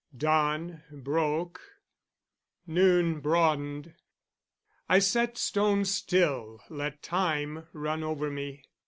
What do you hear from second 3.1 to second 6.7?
broadened, I I sat stone still,